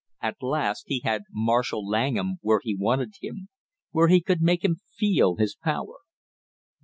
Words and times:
At 0.19 0.41
last 0.41 0.85
he 0.87 1.01
had 1.01 1.25
Marshall 1.31 1.85
Langham 1.87 2.37
where 2.41 2.59
he 2.63 2.75
wanted 2.75 3.13
him, 3.21 3.49
where 3.91 4.07
he 4.07 4.19
could 4.19 4.41
make 4.41 4.65
him 4.65 4.77
feel 4.97 5.35
his 5.35 5.55
power. 5.55 5.97